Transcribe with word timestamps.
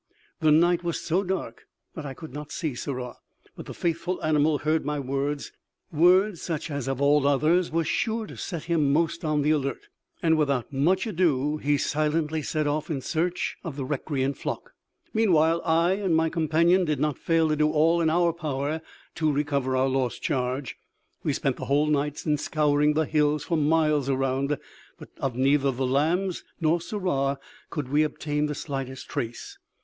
The 0.39 0.51
night 0.51 0.83
was 0.83 0.99
so 0.99 1.23
dark 1.23 1.67
that 1.93 2.07
I 2.07 2.15
could 2.15 2.33
not 2.33 2.51
see 2.51 2.73
Sirrah, 2.73 3.19
but 3.55 3.67
the 3.67 3.73
faithful 3.75 4.19
animal 4.23 4.57
heard 4.57 4.83
my 4.83 4.99
words 4.99 5.51
words 5.91 6.41
such 6.41 6.71
as 6.71 6.87
of 6.87 6.99
all 6.99 7.27
others 7.27 7.69
were 7.69 7.83
sure 7.83 8.25
to 8.25 8.35
set 8.35 8.63
him 8.63 8.91
most 8.91 9.23
on 9.23 9.43
the 9.43 9.51
alert; 9.51 9.89
and 10.23 10.39
without 10.39 10.73
much 10.73 11.05
ado 11.05 11.57
he 11.57 11.77
silently 11.77 12.41
set 12.41 12.65
off 12.65 12.89
in 12.89 13.01
search 13.01 13.57
of 13.63 13.75
the 13.75 13.85
recreant 13.85 14.39
flock. 14.39 14.73
Meanwhile 15.13 15.61
I 15.63 15.91
and 15.91 16.15
my 16.15 16.31
companion 16.31 16.83
did 16.83 16.99
not 16.99 17.19
fail 17.19 17.47
to 17.49 17.55
do 17.55 17.69
all 17.69 18.01
in 18.01 18.09
our 18.09 18.33
power 18.33 18.81
to 19.13 19.31
recover 19.31 19.77
our 19.77 19.87
lost 19.87 20.23
charge. 20.23 20.77
We 21.21 21.31
spent 21.31 21.57
the 21.57 21.65
whole 21.65 21.85
night 21.85 22.25
in 22.25 22.37
scouring 22.39 22.95
the 22.95 23.05
hills 23.05 23.43
for 23.43 23.55
miles 23.55 24.09
around, 24.09 24.57
but 24.97 25.09
of 25.19 25.35
neither 25.35 25.69
the 25.71 25.85
lambs 25.85 26.43
nor 26.59 26.81
Sirrah 26.81 27.37
could 27.69 27.89
we 27.89 28.01
obtain 28.01 28.47
the 28.47 28.55
slightest 28.55 29.07
trace. 29.07 29.59